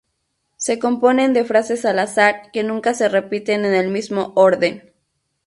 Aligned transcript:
Se 0.57 0.79
componen 0.79 1.31
de 1.33 1.45
frases 1.45 1.85
al 1.85 1.99
azar, 1.99 2.49
que 2.51 2.63
nunca 2.63 2.95
se 2.95 3.07
repiten 3.07 3.65
en 3.65 3.75
el 3.75 3.89
mismo 3.91 4.31
orden. 4.35 4.93